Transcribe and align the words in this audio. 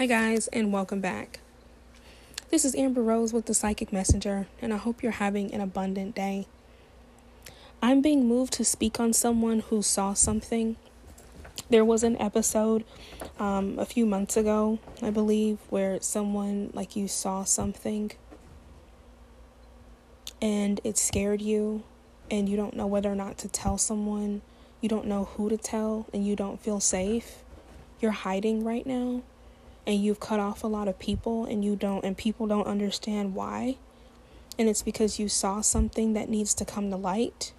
Hi, 0.00 0.06
guys, 0.06 0.48
and 0.48 0.72
welcome 0.72 1.02
back. 1.02 1.40
This 2.48 2.64
is 2.64 2.74
Amber 2.74 3.02
Rose 3.02 3.34
with 3.34 3.44
the 3.44 3.52
Psychic 3.52 3.92
Messenger, 3.92 4.46
and 4.62 4.72
I 4.72 4.78
hope 4.78 5.02
you're 5.02 5.12
having 5.12 5.52
an 5.52 5.60
abundant 5.60 6.14
day. 6.14 6.46
I'm 7.82 8.00
being 8.00 8.26
moved 8.26 8.54
to 8.54 8.64
speak 8.64 8.98
on 8.98 9.12
someone 9.12 9.60
who 9.60 9.82
saw 9.82 10.14
something. 10.14 10.76
There 11.68 11.84
was 11.84 12.02
an 12.02 12.18
episode 12.18 12.84
um, 13.38 13.78
a 13.78 13.84
few 13.84 14.06
months 14.06 14.38
ago, 14.38 14.78
I 15.02 15.10
believe, 15.10 15.58
where 15.68 16.00
someone, 16.00 16.70
like, 16.72 16.96
you 16.96 17.06
saw 17.06 17.44
something 17.44 18.10
and 20.40 20.80
it 20.82 20.96
scared 20.96 21.42
you, 21.42 21.82
and 22.30 22.48
you 22.48 22.56
don't 22.56 22.74
know 22.74 22.86
whether 22.86 23.12
or 23.12 23.16
not 23.16 23.36
to 23.36 23.48
tell 23.48 23.76
someone, 23.76 24.40
you 24.80 24.88
don't 24.88 25.04
know 25.04 25.24
who 25.36 25.50
to 25.50 25.58
tell, 25.58 26.06
and 26.14 26.26
you 26.26 26.36
don't 26.36 26.58
feel 26.58 26.80
safe. 26.80 27.44
You're 28.00 28.12
hiding 28.12 28.64
right 28.64 28.86
now 28.86 29.24
and 29.86 30.02
you've 30.02 30.20
cut 30.20 30.38
off 30.38 30.62
a 30.62 30.66
lot 30.66 30.88
of 30.88 30.98
people 30.98 31.44
and 31.44 31.64
you 31.64 31.76
don't 31.76 32.04
and 32.04 32.16
people 32.16 32.46
don't 32.46 32.66
understand 32.66 33.34
why 33.34 33.76
and 34.60 34.68
it's 34.68 34.82
because 34.82 35.18
you 35.18 35.26
saw 35.26 35.62
something 35.62 36.12
that 36.12 36.28
needs 36.28 36.52
to 36.52 36.66
come 36.66 36.90
to 36.90 36.96
light. 36.96 37.52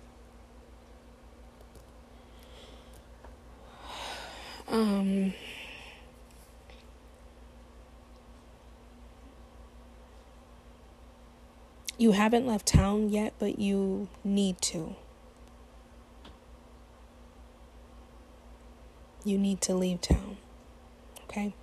Um 4.67 5.33
you 11.97 12.11
haven't 12.13 12.47
left 12.47 12.67
town 12.67 13.09
yet 13.09 13.33
but 13.37 13.59
you 13.59 14.07
need 14.23 14.61
to. 14.61 14.95
You 19.25 19.37
need 19.37 19.59
to 19.61 19.73
leave 19.75 19.99
town 20.01 20.37
okay 21.23 21.53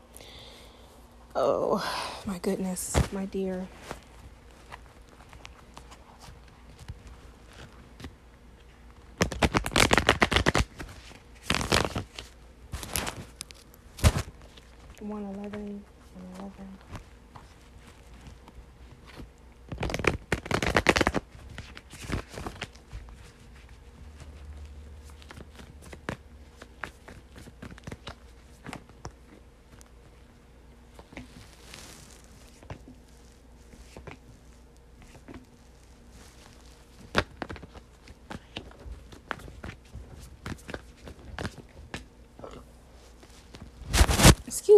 Oh, 1.41 1.81
my 2.27 2.39
goodness, 2.39 2.97
my 3.13 3.25
dear. 3.27 3.69
One 14.99 15.23
eleven, 15.27 15.85
one 16.17 16.41
eleven. 16.41 16.79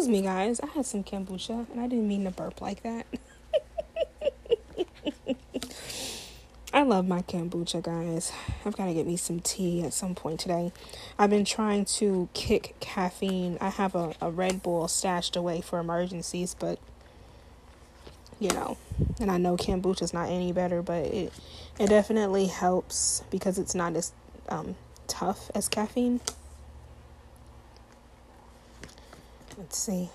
Excuse 0.00 0.22
me, 0.22 0.22
guys. 0.22 0.60
I 0.60 0.66
had 0.68 0.86
some 0.86 1.04
kombucha 1.04 1.70
and 1.70 1.78
I 1.78 1.86
didn't 1.86 2.08
mean 2.08 2.24
to 2.24 2.30
burp 2.30 2.62
like 2.62 2.82
that. 2.84 3.06
I 6.72 6.84
love 6.84 7.06
my 7.06 7.20
kombucha, 7.20 7.82
guys. 7.82 8.32
I've 8.64 8.78
got 8.78 8.86
to 8.86 8.94
get 8.94 9.06
me 9.06 9.18
some 9.18 9.40
tea 9.40 9.82
at 9.82 9.92
some 9.92 10.14
point 10.14 10.40
today. 10.40 10.72
I've 11.18 11.28
been 11.28 11.44
trying 11.44 11.84
to 11.84 12.30
kick 12.32 12.76
caffeine. 12.80 13.58
I 13.60 13.68
have 13.68 13.94
a, 13.94 14.14
a 14.22 14.30
Red 14.30 14.62
Bull 14.62 14.88
stashed 14.88 15.36
away 15.36 15.60
for 15.60 15.78
emergencies, 15.78 16.56
but 16.58 16.78
you 18.38 18.48
know, 18.52 18.78
and 19.20 19.30
I 19.30 19.36
know 19.36 19.58
kombucha 19.58 20.00
is 20.00 20.14
not 20.14 20.30
any 20.30 20.50
better, 20.50 20.80
but 20.80 21.04
it 21.04 21.30
it 21.78 21.88
definitely 21.88 22.46
helps 22.46 23.22
because 23.30 23.58
it's 23.58 23.74
not 23.74 23.96
as 23.96 24.12
um, 24.48 24.76
tough 25.08 25.50
as 25.54 25.68
caffeine. 25.68 26.20
Let's 29.60 29.76
see. 29.76 30.08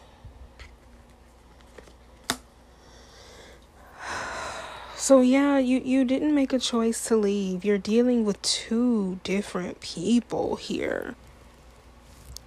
So 4.95 5.21
yeah, 5.21 5.59
you 5.59 5.81
you 5.85 6.03
didn't 6.03 6.33
make 6.33 6.51
a 6.51 6.57
choice 6.57 7.05
to 7.09 7.15
leave. 7.15 7.63
You're 7.63 7.77
dealing 7.77 8.25
with 8.25 8.41
two 8.41 9.19
different 9.23 9.81
people 9.81 10.55
here. 10.55 11.13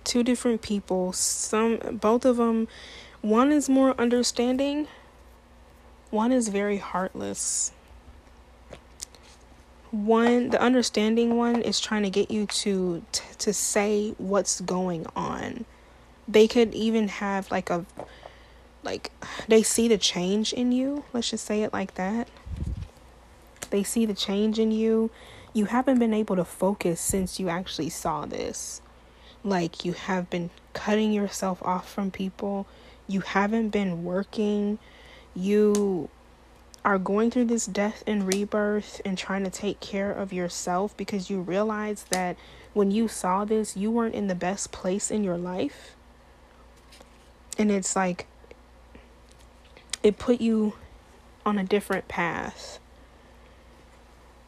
Two 0.03 0.25
different 0.25 0.61
people. 0.61 1.13
Some 1.13 2.01
both 2.03 2.25
of 2.25 2.39
them 2.39 2.67
one 3.21 3.53
is 3.53 3.69
more 3.69 3.95
understanding. 3.97 4.89
One 6.11 6.33
is 6.33 6.49
very 6.49 6.79
heartless. 6.79 7.71
One 9.93 10.51
the 10.51 10.61
understanding 10.61 11.37
one 11.37 11.63
is 11.63 11.79
trying 11.79 12.03
to 12.03 12.11
get 12.11 12.29
you 12.29 12.47
to 12.47 13.05
to 13.39 13.53
say 13.53 14.17
what's 14.19 14.61
going 14.61 15.07
on 15.15 15.65
they 16.29 16.47
could 16.47 16.75
even 16.75 17.09
have 17.09 17.51
like 17.51 17.71
a 17.71 17.87
like 18.83 19.11
they 19.49 19.63
see 19.63 19.89
the 19.89 19.99
change 19.99 20.53
in 20.53 20.71
you. 20.71 21.05
Let's 21.13 21.31
just 21.31 21.47
say 21.47 21.63
it 21.63 21.73
like 21.73 21.95
that. 21.95 22.29
They 23.71 23.83
see 23.83 24.07
the 24.07 24.15
change 24.15 24.59
in 24.59 24.71
you. 24.71 25.11
You 25.53 25.65
haven't 25.65 25.99
been 25.99 26.15
able 26.15 26.37
to 26.37 26.45
focus 26.45 27.01
since 27.01 27.41
you 27.41 27.49
actually 27.49 27.89
saw 27.89 28.27
this. 28.27 28.83
Like 29.43 29.85
you 29.85 29.95
have 29.95 30.31
been 30.31 30.51
cutting 30.75 31.13
yourself 31.13 31.63
off 31.63 31.91
from 31.91 32.11
people. 32.11 32.67
You 33.07 33.21
haven't 33.21 33.71
been 33.71 34.05
working. 34.05 34.79
You 35.35 36.11
are 36.85 36.99
going 36.99 37.31
through 37.31 37.47
this 37.47 37.67
death 37.67 38.05
and 38.07 38.33
rebirth 38.33 39.01
and 39.05 39.19
trying 39.19 39.45
to 39.45 39.51
take 39.51 39.81
care 39.81 40.13
of 40.13 40.33
yourself 40.33 40.97
because 40.97 41.29
you 41.29 41.41
realize 41.41 42.05
that 42.11 42.37
when 42.73 42.91
you 42.91 43.09
saw 43.09 43.45
this 43.45 43.77
you 43.77 43.91
weren't 43.91 44.15
in 44.15 44.29
the 44.29 44.35
best 44.35 44.71
place 44.71 45.11
in 45.11 45.25
your 45.25 45.37
life 45.37 45.97
and 47.59 47.71
it's 47.73 47.97
like 47.97 48.27
it 50.03 50.17
put 50.19 50.41
you 50.41 50.75
on 51.45 51.59
a 51.59 51.65
different 51.65 52.09
path. 52.09 52.79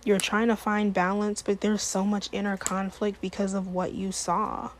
You're 0.04 0.18
trying 0.18 0.48
to 0.48 0.56
find 0.56 0.94
balance, 0.94 1.42
but 1.42 1.60
there's 1.60 1.82
so 1.82 2.04
much 2.04 2.28
inner 2.32 2.56
conflict 2.56 3.20
because 3.20 3.52
of 3.52 3.66
what 3.66 3.92
you 3.92 4.12
saw. 4.12 4.70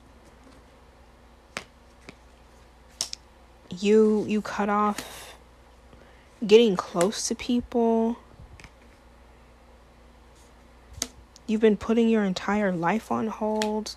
You 3.78 4.24
you 4.26 4.40
cut 4.40 4.68
off 4.68 5.34
getting 6.46 6.76
close 6.76 7.28
to 7.28 7.34
people. 7.34 8.18
You've 11.46 11.60
been 11.60 11.76
putting 11.76 12.08
your 12.08 12.24
entire 12.24 12.72
life 12.72 13.10
on 13.10 13.26
hold 13.26 13.96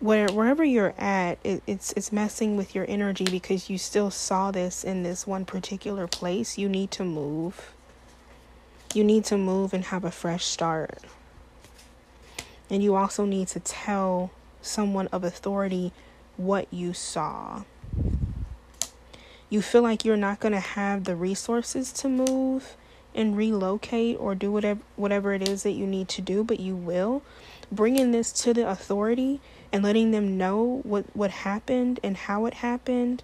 where 0.00 0.28
wherever 0.28 0.64
you're 0.64 0.94
at, 0.98 1.38
it, 1.44 1.62
it's 1.66 1.92
it's 1.92 2.10
messing 2.10 2.56
with 2.56 2.74
your 2.74 2.86
energy 2.88 3.26
because 3.30 3.68
you 3.68 3.76
still 3.78 4.10
saw 4.10 4.50
this 4.50 4.82
in 4.82 5.02
this 5.02 5.26
one 5.26 5.44
particular 5.44 6.06
place. 6.06 6.58
You 6.58 6.68
need 6.68 6.90
to 6.92 7.04
move. 7.04 7.72
You 8.94 9.04
need 9.04 9.24
to 9.26 9.36
move 9.36 9.72
and 9.72 9.84
have 9.84 10.04
a 10.04 10.10
fresh 10.10 10.44
start. 10.44 11.04
And 12.70 12.82
you 12.82 12.96
also 12.96 13.24
need 13.24 13.48
to 13.48 13.60
tell 13.60 14.30
someone 14.62 15.06
of 15.08 15.22
authority 15.22 15.92
what 16.36 16.66
you 16.72 16.92
saw. 16.92 17.62
You 19.48 19.62
feel 19.62 19.82
like 19.82 20.04
you're 20.04 20.16
not 20.16 20.40
going 20.40 20.52
to 20.52 20.60
have 20.60 21.04
the 21.04 21.16
resources 21.16 21.92
to 21.94 22.08
move 22.08 22.76
and 23.14 23.36
relocate 23.36 24.16
or 24.18 24.34
do 24.34 24.50
whatever 24.50 24.80
whatever 24.96 25.34
it 25.34 25.46
is 25.46 25.62
that 25.64 25.72
you 25.72 25.86
need 25.86 26.08
to 26.08 26.22
do, 26.22 26.42
but 26.42 26.58
you 26.58 26.74
will. 26.74 27.22
Bringing 27.70 28.12
this 28.12 28.32
to 28.32 28.54
the 28.54 28.68
authority 28.68 29.40
and 29.72 29.84
letting 29.84 30.10
them 30.10 30.36
know 30.36 30.80
what, 30.82 31.04
what 31.14 31.30
happened 31.30 32.00
and 32.02 32.16
how 32.16 32.46
it 32.46 32.54
happened 32.54 33.22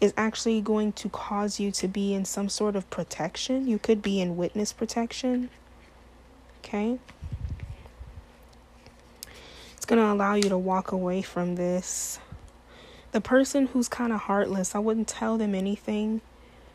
is 0.00 0.12
actually 0.16 0.60
going 0.60 0.92
to 0.92 1.08
cause 1.08 1.58
you 1.58 1.70
to 1.72 1.88
be 1.88 2.12
in 2.12 2.24
some 2.24 2.48
sort 2.48 2.76
of 2.76 2.88
protection. 2.90 3.66
You 3.66 3.78
could 3.78 4.02
be 4.02 4.20
in 4.20 4.36
witness 4.36 4.72
protection. 4.72 5.48
Okay? 6.58 6.98
It's 9.76 9.86
going 9.86 10.02
to 10.02 10.12
allow 10.12 10.34
you 10.34 10.48
to 10.48 10.58
walk 10.58 10.92
away 10.92 11.22
from 11.22 11.54
this. 11.54 12.18
The 13.12 13.20
person 13.20 13.68
who's 13.68 13.88
kind 13.88 14.12
of 14.12 14.22
heartless, 14.22 14.74
I 14.74 14.80
wouldn't 14.80 15.08
tell 15.08 15.38
them 15.38 15.54
anything. 15.54 16.20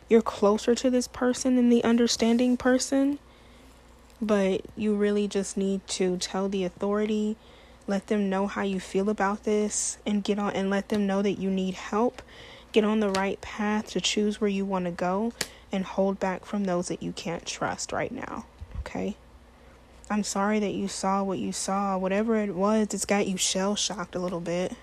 You're 0.08 0.22
closer 0.22 0.74
to 0.74 0.90
this 0.90 1.06
person 1.06 1.56
than 1.56 1.68
the 1.68 1.84
understanding 1.84 2.56
person, 2.56 3.18
but 4.20 4.62
you 4.76 4.94
really 4.94 5.28
just 5.28 5.56
need 5.56 5.86
to 5.88 6.16
tell 6.16 6.48
the 6.48 6.64
authority 6.64 7.36
let 7.92 8.08
them 8.08 8.28
know 8.28 8.48
how 8.48 8.62
you 8.62 8.80
feel 8.80 9.08
about 9.08 9.44
this 9.44 9.98
and 10.04 10.24
get 10.24 10.40
on 10.40 10.52
and 10.54 10.68
let 10.68 10.88
them 10.88 11.06
know 11.06 11.22
that 11.22 11.38
you 11.38 11.48
need 11.48 11.74
help. 11.74 12.22
Get 12.72 12.82
on 12.82 12.98
the 12.98 13.10
right 13.10 13.40
path 13.40 13.90
to 13.90 14.00
choose 14.00 14.40
where 14.40 14.50
you 14.50 14.64
want 14.64 14.86
to 14.86 14.90
go 14.90 15.32
and 15.70 15.84
hold 15.84 16.18
back 16.18 16.44
from 16.44 16.64
those 16.64 16.88
that 16.88 17.04
you 17.04 17.12
can't 17.12 17.46
trust 17.46 17.92
right 17.92 18.10
now 18.10 18.46
okay? 18.82 19.16
I'm 20.10 20.24
sorry 20.24 20.58
that 20.58 20.74
you 20.74 20.88
saw 20.88 21.22
what 21.22 21.38
you 21.38 21.52
saw. 21.52 21.96
Whatever 21.96 22.36
it 22.36 22.54
was 22.54 22.88
it's 22.92 23.04
got 23.04 23.26
you 23.26 23.36
shell 23.36 23.76
shocked 23.76 24.14
a 24.14 24.18
little 24.18 24.40
bit. 24.40 24.74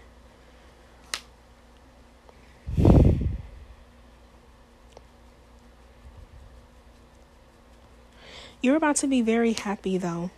You're 8.61 8.75
about 8.75 8.97
to 8.97 9.07
be 9.07 9.21
very 9.21 9.53
happy 9.53 9.97
though. 9.97 10.31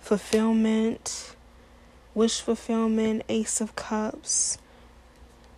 Fulfillment, 0.00 1.34
wish 2.14 2.40
fulfillment, 2.40 3.22
Ace 3.28 3.60
of 3.60 3.76
Cups, 3.76 4.58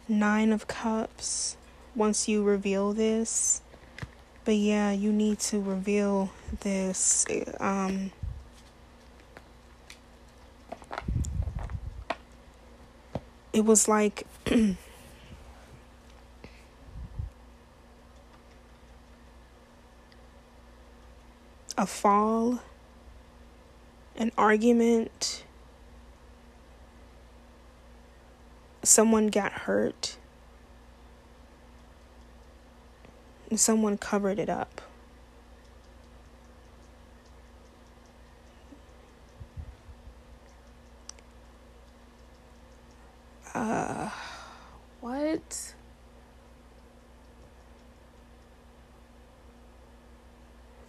Nine 0.09 0.53
of 0.53 0.67
Cups. 0.67 1.57
Once 1.97 2.27
you 2.27 2.43
reveal 2.43 2.93
this, 2.93 3.63
but 4.45 4.57
yeah, 4.57 4.91
you 4.91 5.13
need 5.13 5.39
to 5.39 5.61
reveal 5.61 6.33
this. 6.61 7.25
Um, 7.61 8.11
it 13.53 13.65
was 13.65 13.87
like 13.87 14.27
a 21.79 21.87
fall, 21.87 22.61
an 24.17 24.33
argument, 24.37 25.44
someone 28.85 29.29
got 29.29 29.53
hurt, 29.53 30.17
and 33.51 33.59
someone 33.59 33.97
covered 33.99 34.39
it 34.39 34.49
up. 34.49 34.81
Uh, 43.55 44.11
what? 45.01 45.75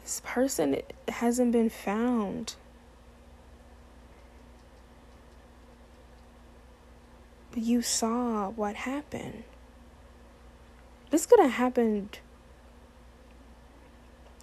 This 0.01 0.21
person 0.23 0.81
hasn't 1.07 1.51
been 1.51 1.69
found. 1.69 2.55
You 7.57 7.81
saw 7.81 8.49
what 8.49 8.75
happened. 8.75 9.45
This 11.09 11.25
could 11.25 11.39
have 11.39 11.51
happened 11.51 12.19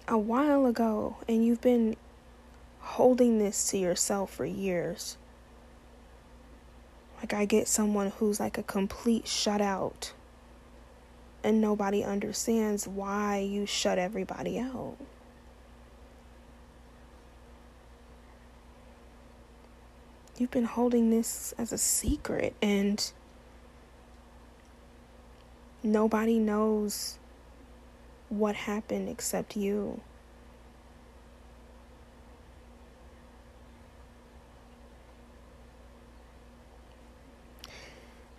a 0.07 0.17
while 0.17 0.65
ago, 0.65 1.17
and 1.29 1.45
you've 1.45 1.61
been 1.61 1.95
holding 2.79 3.37
this 3.37 3.69
to 3.69 3.77
yourself 3.77 4.33
for 4.33 4.45
years. 4.45 5.17
Like, 7.19 7.35
I 7.35 7.45
get 7.45 7.67
someone 7.67 8.09
who's 8.17 8.39
like 8.39 8.57
a 8.57 8.63
complete 8.63 9.25
shutout, 9.25 10.13
and 11.43 11.61
nobody 11.61 12.03
understands 12.03 12.87
why 12.87 13.37
you 13.37 13.67
shut 13.67 13.99
everybody 13.99 14.57
out. 14.57 14.97
You've 20.37 20.51
been 20.51 20.65
holding 20.65 21.11
this 21.11 21.53
as 21.57 21.71
a 21.71 21.77
secret, 21.77 22.55
and 22.61 23.11
nobody 25.83 26.39
knows 26.39 27.17
what 28.29 28.55
happened 28.55 29.09
except 29.09 29.55
you. 29.55 30.01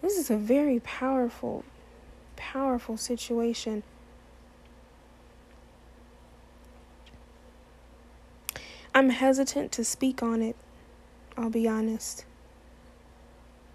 This 0.02 0.18
is 0.18 0.30
a 0.30 0.36
very 0.36 0.80
powerful, 0.80 1.64
powerful 2.36 2.96
situation. 2.96 3.82
I'm 8.94 9.08
hesitant 9.10 9.72
to 9.72 9.84
speak 9.84 10.22
on 10.22 10.42
it, 10.42 10.56
I'll 11.36 11.50
be 11.50 11.68
honest. 11.68 12.24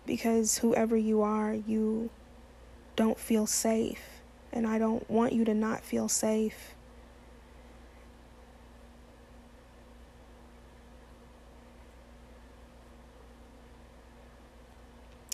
Because 0.06 0.60
whoever 0.60 0.96
you 0.96 1.22
are, 1.22 1.54
you 1.54 2.10
don't 2.96 3.20
feel 3.20 3.46
safe. 3.46 4.22
And 4.52 4.66
I 4.66 4.80
don't 4.80 5.08
want 5.10 5.34
you 5.34 5.46
to 5.46 5.54
not 5.54 5.84
feel 5.84 6.08
safe. 6.08 6.74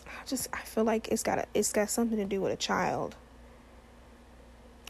I 0.06 0.26
just 0.26 0.48
I 0.52 0.62
feel 0.62 0.84
like 0.84 1.08
it's 1.10 1.24
got 1.24 1.38
a, 1.38 1.46
it's 1.54 1.72
got 1.72 1.90
something 1.90 2.18
to 2.18 2.26
do 2.26 2.42
with 2.42 2.52
a 2.52 2.58
child. 2.58 3.16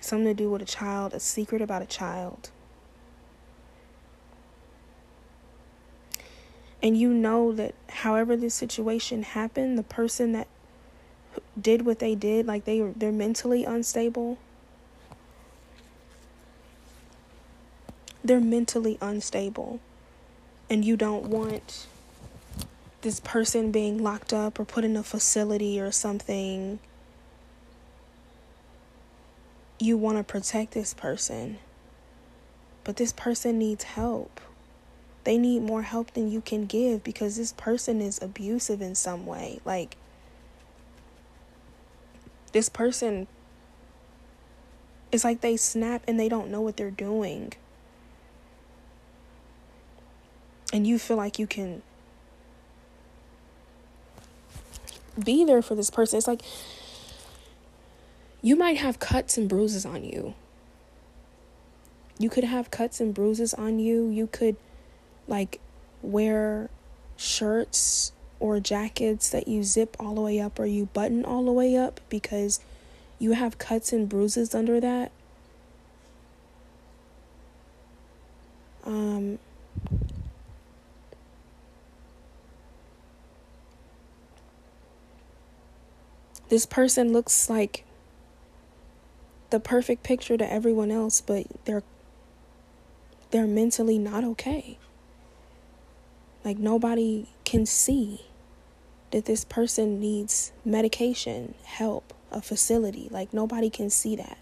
Something 0.01 0.27
to 0.27 0.33
do 0.33 0.49
with 0.49 0.61
a 0.61 0.65
child, 0.65 1.13
a 1.13 1.19
secret 1.19 1.61
about 1.61 1.81
a 1.81 1.85
child. 1.85 2.51
And 6.85 6.95
you 6.95 7.11
know 7.11 7.51
that 7.53 7.73
however 7.89 8.37
this 8.37 8.53
situation 8.53 9.23
happened, 9.23 9.75
the 9.75 9.81
person 9.81 10.33
that 10.33 10.47
did 11.59 11.83
what 11.83 11.97
they 11.97 12.13
did, 12.13 12.45
like 12.45 12.65
they 12.65 12.79
they're 12.79 13.11
mentally 13.11 13.65
unstable. 13.65 14.37
They're 18.23 18.39
mentally 18.39 18.99
unstable. 19.01 19.79
And 20.69 20.85
you 20.85 20.95
don't 20.95 21.23
want 21.23 21.87
this 23.01 23.19
person 23.19 23.71
being 23.71 24.03
locked 24.03 24.31
up 24.31 24.59
or 24.59 24.63
put 24.63 24.83
in 24.83 24.95
a 24.95 25.01
facility 25.01 25.81
or 25.81 25.91
something, 25.91 26.77
you 29.79 29.97
want 29.97 30.19
to 30.19 30.23
protect 30.23 30.73
this 30.73 30.93
person. 30.93 31.57
But 32.83 32.97
this 32.97 33.11
person 33.11 33.57
needs 33.57 33.85
help. 33.85 34.39
They 35.25 35.37
need 35.37 35.61
more 35.61 35.81
help 35.81 36.11
than 36.11 36.31
you 36.31 36.39
can 36.39 36.65
give 36.65 37.03
because 37.03 37.35
this 37.35 37.51
person 37.51 37.99
is 38.01 38.21
abusive 38.21 38.81
in 38.81 38.95
some 38.95 39.25
way. 39.25 39.59
Like, 39.65 39.97
this 42.53 42.69
person 42.69 43.27
it's 45.15 45.23
like 45.23 45.39
they 45.39 45.55
snap 45.55 46.03
and 46.07 46.19
they 46.19 46.27
don't 46.27 46.49
know 46.49 46.59
what 46.59 46.75
they're 46.75 46.91
doing. 46.91 47.53
And 50.73 50.85
you 50.85 50.99
feel 50.99 51.15
like 51.15 51.39
you 51.39 51.47
can 51.47 51.81
be 55.23 55.45
there 55.45 55.61
for 55.61 55.73
this 55.73 55.89
person. 55.89 56.17
It's 56.17 56.27
like 56.27 56.41
you 58.41 58.57
might 58.57 58.77
have 58.77 58.99
cuts 58.99 59.37
and 59.37 59.47
bruises 59.47 59.85
on 59.85 60.03
you. 60.03 60.33
You 62.19 62.29
could 62.29 62.43
have 62.43 62.69
cuts 62.69 62.99
and 62.99 63.13
bruises 63.13 63.53
on 63.53 63.79
you. 63.79 64.09
You 64.09 64.27
could 64.27 64.57
like 65.27 65.59
wear 66.01 66.69
shirts 67.17 68.11
or 68.39 68.59
jackets 68.59 69.29
that 69.29 69.47
you 69.47 69.63
zip 69.63 69.95
all 69.99 70.15
the 70.15 70.21
way 70.21 70.39
up 70.39 70.59
or 70.59 70.65
you 70.65 70.87
button 70.87 71.23
all 71.25 71.43
the 71.45 71.51
way 71.51 71.75
up 71.75 71.99
because 72.09 72.59
you 73.17 73.31
have 73.31 73.57
cuts 73.57 73.93
and 73.93 74.09
bruises 74.09 74.53
under 74.53 74.79
that. 74.79 75.11
Um 78.85 79.39
this 86.49 86.65
person 86.65 87.11
looks 87.11 87.49
like 87.49 87.83
the 89.49 89.59
perfect 89.59 90.03
picture 90.03 90.37
to 90.37 90.51
everyone 90.51 90.91
else, 90.91 91.21
but 91.21 91.47
they're 91.65 91.83
they're 93.31 93.47
mentally 93.47 93.97
not 93.97 94.23
okay. 94.23 94.77
Like 96.45 96.59
nobody 96.59 97.25
can 97.43 97.65
see 97.65 98.21
that 99.09 99.25
this 99.25 99.43
person 99.43 99.99
needs 99.99 100.51
medication, 100.63 101.55
help, 101.63 102.13
a 102.31 102.39
facility. 102.39 103.07
Like 103.09 103.33
nobody 103.33 103.71
can 103.71 103.89
see 103.89 104.15
that. 104.15 104.37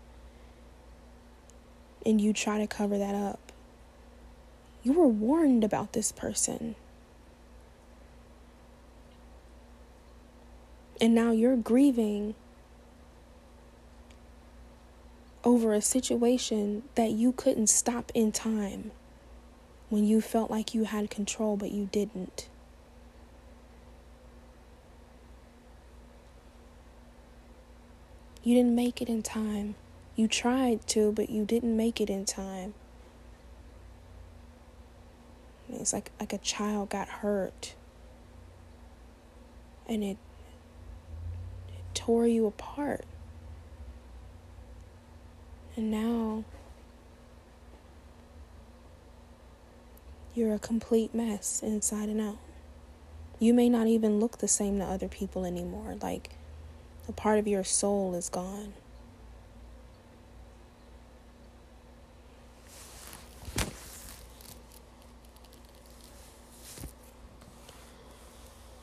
And 2.05 2.19
you 2.19 2.33
try 2.33 2.57
to 2.57 2.67
cover 2.67 2.97
that 2.97 3.15
up. 3.15 3.53
You 4.83 4.91
were 4.91 5.07
warned 5.07 5.63
about 5.63 5.93
this 5.93 6.11
person. 6.11 6.75
And 10.99 11.15
now 11.15 11.31
you're 11.31 11.55
grieving 11.55 12.35
over 15.45 15.73
a 15.73 15.81
situation 15.81 16.83
that 16.95 17.11
you 17.11 17.31
couldn't 17.31 17.67
stop 17.67 18.11
in 18.13 18.33
time 18.33 18.91
when 19.93 20.03
you 20.03 20.19
felt 20.19 20.49
like 20.49 20.73
you 20.73 20.85
had 20.85 21.07
control, 21.11 21.55
but 21.55 21.69
you 21.69 21.87
didn't. 21.91 22.49
You 28.41 28.55
didn't 28.55 28.73
make 28.73 29.03
it 29.03 29.07
in 29.07 29.21
time. 29.21 29.75
You 30.15 30.27
tried 30.27 30.87
to, 30.87 31.11
but 31.11 31.29
you 31.29 31.45
didn't 31.45 31.77
make 31.77 32.01
it 32.01 32.09
in 32.09 32.25
time. 32.25 32.73
It's 35.71 35.93
like 35.93 36.09
like 36.19 36.33
a 36.33 36.39
child 36.39 36.89
got 36.89 37.07
hurt 37.07 37.75
and 39.87 40.03
it 40.03 40.17
tore 41.93 42.25
you 42.25 42.47
apart. 42.47 43.05
And 45.75 45.91
now 45.91 46.45
You're 50.35 50.55
a 50.55 50.59
complete 50.59 51.13
mess 51.13 51.61
inside 51.61 52.09
and 52.09 52.19
out. 52.19 52.39
You 53.39 53.53
may 53.53 53.69
not 53.69 53.85
even 53.87 54.19
look 54.19 54.39
the 54.39 54.47
same 54.47 54.79
to 54.79 54.85
other 54.85 55.07
people 55.07 55.45
anymore. 55.45 55.95
Like 56.01 56.31
a 57.07 57.11
part 57.11 57.37
of 57.37 57.47
your 57.47 57.63
soul 57.63 58.15
is 58.15 58.29
gone. 58.29 58.73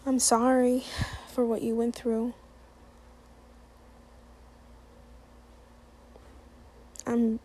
I'm 0.07 0.19
sorry 0.19 0.85
for 1.33 1.45
what 1.45 1.63
you 1.63 1.75
went 1.75 1.95
through. 1.95 2.35
I'm 7.07 7.41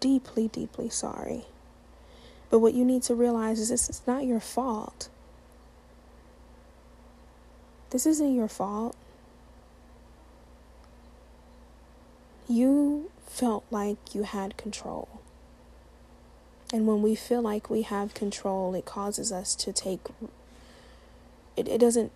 deeply, 0.00 0.48
deeply 0.48 0.88
sorry. 0.88 1.46
But 2.50 2.60
what 2.60 2.74
you 2.74 2.84
need 2.84 3.02
to 3.04 3.14
realize 3.14 3.58
is 3.58 3.70
this 3.70 3.90
is 3.90 4.02
not 4.06 4.24
your 4.24 4.40
fault. 4.40 5.08
This 7.90 8.06
isn't 8.06 8.34
your 8.34 8.48
fault. 8.48 8.96
You 12.48 13.10
felt 13.26 13.64
like 13.70 14.14
you 14.14 14.22
had 14.22 14.56
control. 14.56 15.08
And 16.72 16.86
when 16.86 17.02
we 17.02 17.14
feel 17.14 17.42
like 17.42 17.70
we 17.70 17.82
have 17.82 18.14
control, 18.14 18.74
it 18.74 18.84
causes 18.84 19.32
us 19.32 19.54
to 19.56 19.72
take, 19.72 20.00
it, 21.56 21.68
it 21.68 21.78
doesn't, 21.78 22.12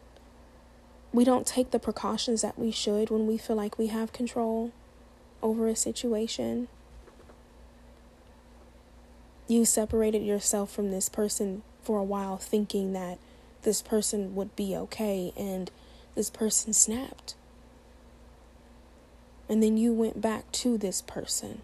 we 1.13 1.25
don't 1.25 1.47
take 1.47 1.71
the 1.71 1.79
precautions 1.79 2.43
that 2.43 2.59
we 2.59 2.71
should 2.71 3.11
when 3.11 3.27
we 3.27 3.39
feel 3.39 3.57
like 3.57 3.79
we 3.79 3.89
have 3.89 4.13
control 4.13 4.73
over 5.43 5.69
a 5.69 5.77
situation 5.77 6.69
you 9.51 9.65
separated 9.65 10.23
yourself 10.23 10.71
from 10.71 10.91
this 10.91 11.09
person 11.09 11.63
for 11.83 11.99
a 11.99 12.05
while 12.05 12.37
thinking 12.37 12.93
that 12.93 13.19
this 13.63 13.83
person 13.83 14.35
would 14.35 14.55
be 14.55 14.77
okay 14.77 15.33
and 15.37 15.71
this 16.15 16.31
person 16.31 16.73
snapped. 16.73 17.35
And 19.49 19.61
then 19.61 19.77
you 19.77 19.93
went 19.93 20.21
back 20.21 20.51
to 20.53 20.79
this 20.79 21.03
person 21.03 21.63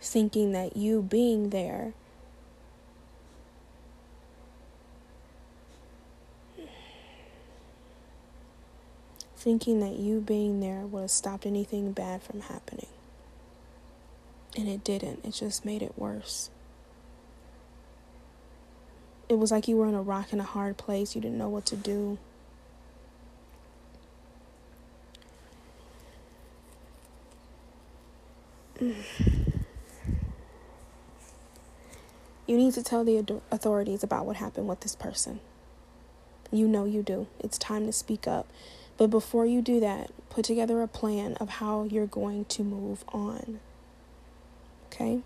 thinking 0.00 0.52
that 0.52 0.76
you 0.76 1.02
being 1.02 1.50
there 1.50 1.92
thinking 9.36 9.80
that 9.80 9.98
you 9.98 10.20
being 10.20 10.60
there 10.60 10.82
would 10.86 11.00
have 11.00 11.10
stopped 11.10 11.46
anything 11.46 11.92
bad 11.92 12.22
from 12.22 12.42
happening. 12.42 12.86
And 14.60 14.68
it 14.68 14.84
didn't, 14.84 15.24
it 15.24 15.30
just 15.30 15.64
made 15.64 15.80
it 15.80 15.94
worse. 15.96 16.50
It 19.26 19.38
was 19.38 19.50
like 19.50 19.66
you 19.66 19.78
were 19.78 19.88
in 19.88 19.94
a 19.94 20.02
rock 20.02 20.34
in 20.34 20.38
a 20.38 20.44
hard 20.44 20.76
place, 20.76 21.14
you 21.14 21.22
didn't 21.22 21.38
know 21.38 21.48
what 21.48 21.64
to 21.66 21.76
do. 21.76 22.18
You 32.46 32.56
need 32.56 32.74
to 32.74 32.82
tell 32.82 33.04
the 33.04 33.40
authorities 33.52 34.02
about 34.02 34.26
what 34.26 34.34
happened 34.34 34.66
with 34.66 34.80
this 34.80 34.96
person. 34.96 35.38
You 36.50 36.66
know 36.66 36.84
you 36.84 37.04
do. 37.04 37.28
It's 37.38 37.56
time 37.56 37.86
to 37.86 37.92
speak 37.92 38.26
up. 38.26 38.48
But 38.96 39.06
before 39.06 39.46
you 39.46 39.62
do 39.62 39.78
that, 39.78 40.10
put 40.30 40.46
together 40.46 40.82
a 40.82 40.88
plan 40.88 41.34
of 41.34 41.48
how 41.48 41.84
you're 41.84 42.08
going 42.08 42.46
to 42.46 42.64
move 42.64 43.04
on 43.12 43.60
okay? 44.92 45.20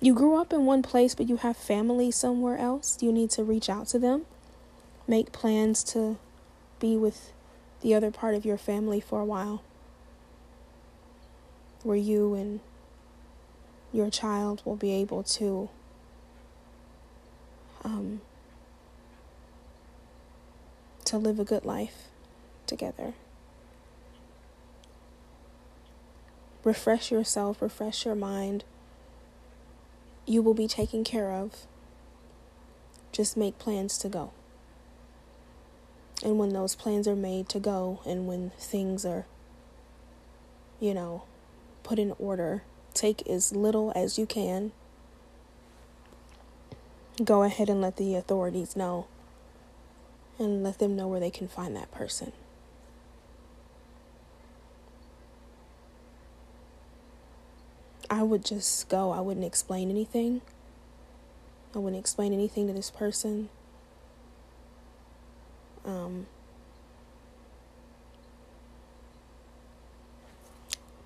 You 0.00 0.14
grew 0.14 0.40
up 0.40 0.52
in 0.52 0.64
one 0.64 0.82
place, 0.82 1.14
but 1.14 1.28
you 1.28 1.36
have 1.36 1.56
family 1.56 2.10
somewhere 2.10 2.56
else. 2.56 2.98
You 3.02 3.12
need 3.12 3.30
to 3.30 3.44
reach 3.44 3.68
out 3.68 3.86
to 3.88 3.98
them, 3.98 4.24
make 5.06 5.30
plans 5.30 5.84
to 5.84 6.16
be 6.78 6.96
with 6.96 7.32
the 7.82 7.94
other 7.94 8.10
part 8.10 8.34
of 8.34 8.46
your 8.46 8.56
family 8.56 9.00
for 9.00 9.20
a 9.20 9.24
while, 9.24 9.62
where 11.82 11.96
you 11.96 12.34
and 12.34 12.60
your 13.92 14.08
child 14.08 14.62
will 14.64 14.76
be 14.76 14.92
able 14.92 15.22
to 15.22 15.68
um, 17.84 18.20
to 21.04 21.18
live 21.18 21.38
a 21.38 21.44
good 21.44 21.64
life 21.64 22.04
together. 22.66 23.14
Refresh 26.64 27.10
yourself, 27.10 27.62
refresh 27.62 28.04
your 28.04 28.14
mind. 28.14 28.64
You 30.26 30.42
will 30.42 30.54
be 30.54 30.68
taken 30.68 31.04
care 31.04 31.32
of. 31.32 31.66
Just 33.12 33.36
make 33.36 33.58
plans 33.58 33.98
to 33.98 34.08
go. 34.08 34.32
And 36.22 36.38
when 36.38 36.50
those 36.50 36.74
plans 36.74 37.08
are 37.08 37.16
made 37.16 37.48
to 37.48 37.58
go, 37.58 38.00
and 38.06 38.26
when 38.26 38.50
things 38.58 39.06
are, 39.06 39.26
you 40.78 40.92
know, 40.92 41.24
put 41.82 41.98
in 41.98 42.12
order, 42.18 42.62
take 42.92 43.26
as 43.26 43.52
little 43.52 43.92
as 43.96 44.18
you 44.18 44.26
can. 44.26 44.72
Go 47.24 47.42
ahead 47.42 47.68
and 47.68 47.80
let 47.80 47.96
the 47.96 48.14
authorities 48.14 48.76
know 48.76 49.06
and 50.38 50.62
let 50.62 50.78
them 50.78 50.96
know 50.96 51.08
where 51.08 51.20
they 51.20 51.30
can 51.30 51.48
find 51.48 51.76
that 51.76 51.90
person. 51.90 52.32
I 58.10 58.24
would 58.24 58.44
just 58.44 58.88
go. 58.88 59.12
I 59.12 59.20
wouldn't 59.20 59.46
explain 59.46 59.88
anything. 59.88 60.40
I 61.74 61.78
wouldn't 61.78 62.00
explain 62.00 62.32
anything 62.32 62.66
to 62.66 62.72
this 62.72 62.90
person. 62.90 63.48
Um, 65.84 66.26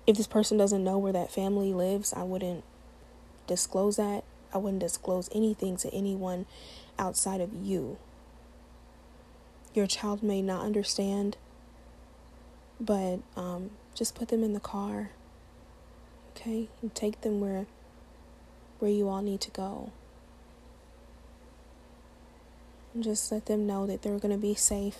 if 0.07 0.17
this 0.17 0.25
person 0.25 0.57
doesn't 0.57 0.83
know 0.83 0.97
where 0.97 1.13
that 1.13 1.31
family 1.31 1.73
lives, 1.73 2.11
I 2.11 2.23
wouldn't 2.23 2.63
disclose 3.45 3.97
that. 3.97 4.23
I 4.51 4.57
wouldn't 4.57 4.81
disclose 4.81 5.29
anything 5.33 5.77
to 5.77 5.93
anyone 5.93 6.47
outside 6.97 7.39
of 7.39 7.53
you. 7.53 7.99
Your 9.75 9.85
child 9.85 10.23
may 10.23 10.41
not 10.41 10.65
understand, 10.65 11.37
but 12.79 13.19
um, 13.35 13.71
just 13.93 14.15
put 14.15 14.29
them 14.29 14.43
in 14.43 14.53
the 14.53 14.59
car 14.59 15.11
okay? 16.35 16.67
And 16.81 16.93
take 16.93 17.21
them 17.21 17.39
where 17.39 17.65
where 18.79 18.91
you 18.91 19.07
all 19.07 19.21
need 19.21 19.41
to 19.41 19.51
go. 19.51 19.91
And 22.93 23.03
just 23.03 23.31
let 23.31 23.45
them 23.45 23.65
know 23.65 23.85
that 23.87 24.01
they're 24.01 24.19
going 24.19 24.33
to 24.33 24.37
be 24.37 24.53
safe 24.53 24.97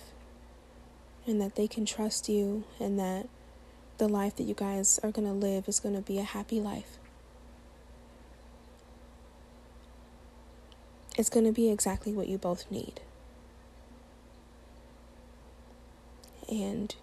and 1.26 1.40
that 1.40 1.56
they 1.56 1.66
can 1.68 1.84
trust 1.84 2.28
you 2.28 2.64
and 2.80 2.98
that 2.98 3.28
the 3.98 4.08
life 4.08 4.36
that 4.36 4.44
you 4.44 4.54
guys 4.54 5.00
are 5.02 5.10
going 5.10 5.26
to 5.26 5.32
live 5.32 5.68
is 5.68 5.80
going 5.80 5.94
to 5.94 6.00
be 6.00 6.18
a 6.18 6.22
happy 6.22 6.60
life. 6.60 6.98
It's 11.16 11.30
going 11.30 11.46
to 11.46 11.52
be 11.52 11.70
exactly 11.70 12.12
what 12.12 12.28
you 12.28 12.36
both 12.36 12.70
need. 12.70 13.00
And 16.50 16.94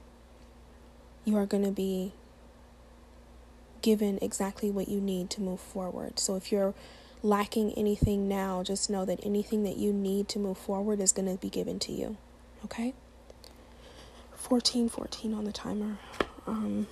you 1.25 1.35
are 1.35 1.47
going 1.47 1.63
to 1.63 1.71
be 1.71 2.13
given 3.83 4.17
exactly 4.21 4.71
what 4.71 4.87
you 4.87 4.99
need 4.99 5.29
to 5.29 5.41
move 5.41 5.59
forward. 5.59 6.17
So 6.17 6.35
if 6.35 6.51
you're 6.51 6.73
lacking 7.21 7.73
anything 7.73 8.27
now, 8.27 8.63
just 8.63 8.89
know 8.89 9.05
that 9.05 9.19
anything 9.23 9.63
that 9.63 9.77
you 9.77 9.93
need 9.93 10.27
to 10.29 10.39
move 10.39 10.57
forward 10.57 10.99
is 10.99 11.11
going 11.11 11.31
to 11.31 11.39
be 11.39 11.49
given 11.49 11.77
to 11.79 11.91
you. 11.91 12.17
Okay? 12.65 12.95
14 14.35 14.89
14 14.89 15.33
on 15.33 15.45
the 15.45 15.51
timer. 15.51 15.97
Um. 16.47 16.87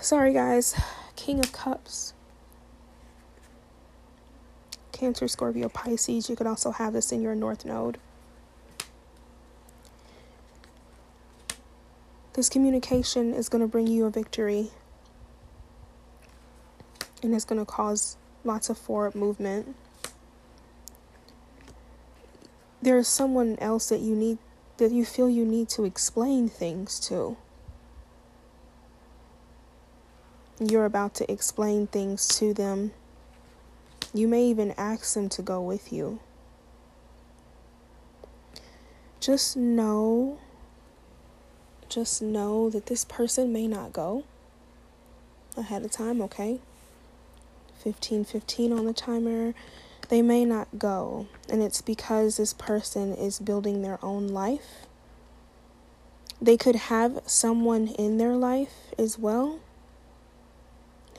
Sorry, 0.00 0.32
guys. 0.32 0.74
King 1.16 1.38
of 1.40 1.52
Cups. 1.52 2.13
Cancer, 4.94 5.28
Scorpio, 5.28 5.68
Pisces. 5.68 6.30
You 6.30 6.36
could 6.36 6.46
also 6.46 6.70
have 6.70 6.92
this 6.92 7.12
in 7.12 7.20
your 7.20 7.34
North 7.34 7.64
Node. 7.64 7.98
This 12.34 12.48
communication 12.48 13.34
is 13.34 13.48
going 13.48 13.60
to 13.60 13.68
bring 13.68 13.86
you 13.86 14.06
a 14.06 14.10
victory. 14.10 14.70
And 17.22 17.34
it's 17.34 17.44
going 17.44 17.60
to 17.60 17.66
cause 17.66 18.16
lots 18.44 18.70
of 18.70 18.78
forward 18.78 19.14
movement. 19.14 19.74
There 22.80 22.98
is 22.98 23.08
someone 23.08 23.56
else 23.60 23.88
that 23.88 24.00
you 24.00 24.14
need, 24.14 24.38
that 24.76 24.92
you 24.92 25.04
feel 25.04 25.28
you 25.28 25.44
need 25.44 25.68
to 25.70 25.84
explain 25.84 26.48
things 26.48 27.00
to. 27.00 27.36
You're 30.60 30.84
about 30.84 31.14
to 31.14 31.30
explain 31.30 31.88
things 31.88 32.28
to 32.38 32.54
them 32.54 32.92
you 34.14 34.26
may 34.26 34.44
even 34.44 34.72
ask 34.78 35.12
them 35.14 35.28
to 35.28 35.42
go 35.42 35.60
with 35.60 35.92
you. 35.92 36.20
just 39.24 39.56
know 39.56 40.38
just 41.88 42.20
know 42.20 42.68
that 42.68 42.86
this 42.86 43.06
person 43.06 43.50
may 43.50 43.66
not 43.66 43.90
go 43.90 44.22
ahead 45.56 45.82
of 45.82 45.90
time, 45.90 46.20
okay? 46.20 46.58
1515 47.82 48.72
on 48.72 48.84
the 48.84 48.92
timer. 48.92 49.54
They 50.08 50.20
may 50.20 50.44
not 50.44 50.78
go, 50.78 51.28
and 51.48 51.62
it's 51.62 51.80
because 51.80 52.36
this 52.36 52.52
person 52.52 53.14
is 53.14 53.38
building 53.38 53.80
their 53.80 53.98
own 54.04 54.28
life. 54.28 54.86
They 56.42 56.56
could 56.56 56.76
have 56.76 57.20
someone 57.24 57.88
in 57.88 58.18
their 58.18 58.34
life 58.34 58.92
as 58.98 59.18
well 59.18 59.60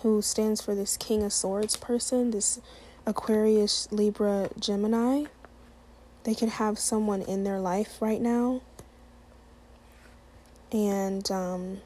who 0.06 0.22
stands 0.22 0.62
for 0.62 0.76
this 0.76 0.98
King 0.98 1.24
of 1.24 1.34
Swords 1.34 1.76
person, 1.76 2.30
this 2.30 2.62
Aquarius, 3.08 3.92
Libra, 3.92 4.52
Gemini. 4.60 5.24
They 6.26 6.36
could 6.36 6.50
have 6.50 6.78
someone 6.78 7.24
in 7.24 7.44
their 7.44 7.60
life 7.60 8.00
right 8.00 8.22
now. 8.22 8.62
And, 10.72 11.32
um, 11.32 11.82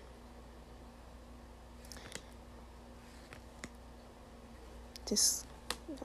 this 5.06 5.46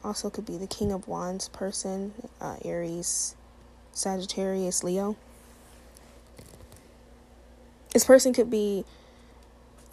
also 0.04 0.30
could 0.30 0.46
be 0.46 0.56
the 0.56 0.68
King 0.68 0.92
of 0.92 1.08
Wands 1.08 1.48
person, 1.48 2.12
uh, 2.40 2.58
Aries, 2.64 3.34
Sagittarius, 3.90 4.84
Leo. 4.84 5.16
This 7.92 8.04
person 8.04 8.32
could 8.32 8.50
be 8.50 8.84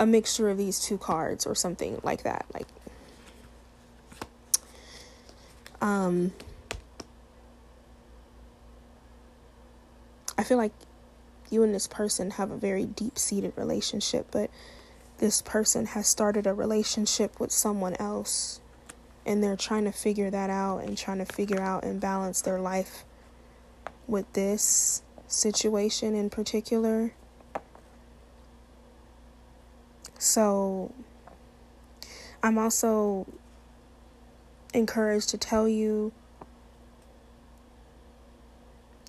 a 0.02 0.06
mixture 0.08 0.50
of 0.50 0.58
these 0.58 0.80
two 0.80 0.98
cards 0.98 1.46
or 1.46 1.54
something 1.54 2.02
like 2.02 2.24
that. 2.24 2.44
Like, 2.56 2.66
um, 5.80 6.34
I 10.40 10.44
feel 10.44 10.58
like 10.58 10.72
you 11.52 11.62
and 11.62 11.76
this 11.76 11.86
person 11.86 12.32
have 12.32 12.50
a 12.50 12.58
very 12.58 12.84
deep 12.84 13.20
seated 13.20 13.54
relationship, 13.56 14.26
but 14.32 14.50
this 15.20 15.44
person 15.44 15.86
has 15.86 16.08
started 16.08 16.48
a 16.48 16.54
relationship 16.56 17.40
with 17.40 17.52
someone 17.52 17.96
else 18.00 18.60
and 19.24 19.44
they're 19.44 19.56
trying 19.56 19.84
to 19.84 19.92
figure 19.92 20.32
that 20.32 20.50
out 20.50 20.80
and 20.80 20.98
trying 20.98 21.20
to 21.20 21.26
figure 21.26 21.62
out 21.62 21.84
and 21.84 22.02
balance 22.02 22.42
their 22.42 22.60
life 22.60 23.06
with 24.08 24.34
this 24.34 25.04
situation 25.28 26.16
in 26.16 26.32
particular. 26.32 27.14
So 30.22 30.94
I'm 32.44 32.60
also 32.60 33.26
encouraged 34.72 35.30
to 35.30 35.38
tell 35.40 35.68
you 35.68 36.12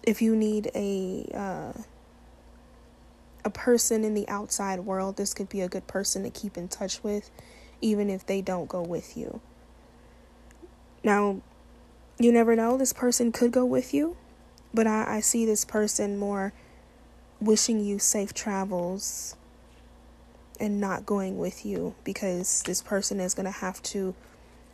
if 0.04 0.22
you 0.22 0.34
need 0.34 0.70
a 0.74 1.30
uh, 1.34 1.82
a 3.44 3.50
person 3.50 4.04
in 4.04 4.14
the 4.14 4.26
outside 4.26 4.80
world, 4.80 5.18
this 5.18 5.34
could 5.34 5.50
be 5.50 5.60
a 5.60 5.68
good 5.68 5.86
person 5.86 6.22
to 6.22 6.30
keep 6.30 6.56
in 6.56 6.66
touch 6.66 7.02
with, 7.02 7.30
even 7.82 8.08
if 8.08 8.24
they 8.24 8.40
don't 8.40 8.66
go 8.66 8.80
with 8.80 9.14
you. 9.14 9.42
Now, 11.04 11.42
you 12.18 12.32
never 12.32 12.56
know, 12.56 12.78
this 12.78 12.94
person 12.94 13.32
could 13.32 13.52
go 13.52 13.66
with 13.66 13.92
you, 13.92 14.16
but 14.72 14.86
I, 14.86 15.16
I 15.16 15.20
see 15.20 15.44
this 15.44 15.66
person 15.66 16.16
more 16.16 16.54
wishing 17.38 17.84
you 17.84 17.98
safe 17.98 18.32
travels 18.32 19.36
and 20.60 20.80
not 20.80 21.06
going 21.06 21.38
with 21.38 21.64
you 21.64 21.94
because 22.04 22.62
this 22.62 22.82
person 22.82 23.20
is 23.20 23.34
going 23.34 23.46
to 23.46 23.50
have 23.50 23.82
to 23.82 24.14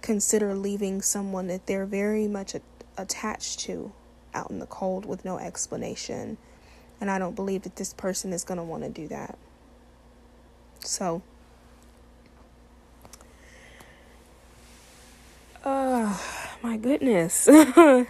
consider 0.03 0.55
leaving 0.55 1.03
someone 1.03 1.47
that 1.49 1.67
they're 1.67 1.87
very 1.87 2.29
much 2.29 2.55
a- 2.55 2.61
attached 2.97 3.61
to 3.61 3.93
out 4.35 4.51
in 4.51 4.59
the 4.59 4.67
cold 4.67 5.07
with 5.07 5.25
no 5.25 5.39
explanation. 5.39 6.37
And 7.01 7.11
I 7.11 7.19
don't 7.19 7.35
believe 7.37 7.63
that 7.63 7.77
this 7.77 7.93
person 7.93 8.33
is 8.33 8.45
going 8.45 8.59
to 8.59 8.65
want 8.65 8.83
to 8.83 8.91
do 8.91 9.09
that. 9.09 9.39
So, 10.81 11.23
Oh, 15.65 16.21
my 16.63 16.77
goodness. 16.77 17.49
I 17.51 18.07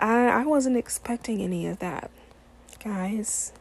I 0.00 0.44
wasn't 0.46 0.76
expecting 0.76 1.42
any 1.42 1.66
of 1.66 1.78
that, 1.80 2.10
guys. 2.82 3.52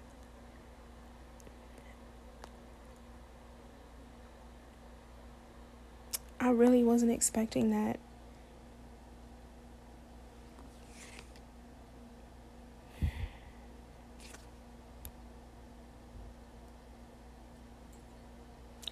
I 6.43 6.49
really 6.49 6.84
wasn't 6.84 7.12
expecting 7.12 7.69
that. 7.69 7.99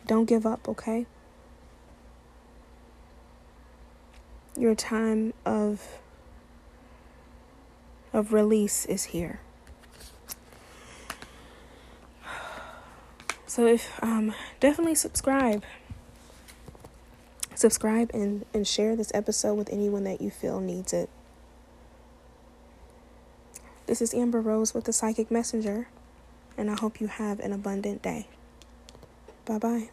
Don't 0.06 0.26
give 0.26 0.46
up, 0.46 0.70
okay? 0.70 1.08
Your 4.56 4.76
time 4.76 5.34
of 5.44 6.00
of 8.14 8.32
release 8.32 8.86
is 8.86 9.06
here. 9.06 9.40
So 13.48 13.66
if 13.66 14.04
um 14.04 14.36
definitely 14.60 14.96
subscribe. 14.96 15.64
Subscribe 17.60 18.10
and, 18.13 18.45
and 18.54 18.65
share 18.65 18.95
this 18.95 19.12
episode 19.13 19.56
with 19.56 19.69
anyone 19.69 20.06
that 20.06 20.22
you 20.22 20.32
feel 20.32 20.62
needs 20.62 20.93
it. 20.93 21.10
This 23.86 24.02
is 24.02 24.13
Amber 24.13 24.39
Rose 24.39 24.74
with 24.74 24.86
the 24.86 24.93
Psychic 24.93 25.30
Messenger, 25.30 25.89
and 26.58 26.72
I 26.72 26.80
hope 26.80 27.02
you 27.02 27.08
have 27.08 27.41
an 27.41 27.52
abundant 27.52 28.02
day. 28.02 28.28
Bye 29.43 29.58
bye. 29.58 29.89